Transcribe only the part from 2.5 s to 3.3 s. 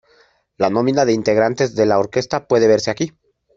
verse aquí.